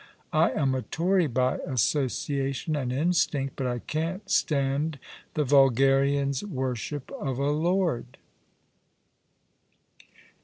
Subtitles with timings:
[0.33, 4.97] I am a Tory by asso ciation and instinct, but I can't stand
[5.35, 8.17] the Tulgarian's wor ship of a lord."